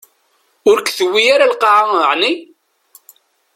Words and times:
Ur 0.69 0.77
k-tewwi 0.81 1.23
ara 1.33 1.51
lqaɛa, 1.53 1.99
ɛni? 2.11 2.33